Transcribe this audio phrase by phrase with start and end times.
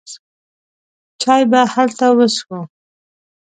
[1.21, 2.59] چای به هلته وڅښو.